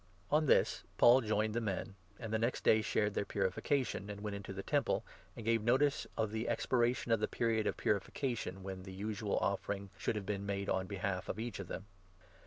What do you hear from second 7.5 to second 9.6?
of purification when the usual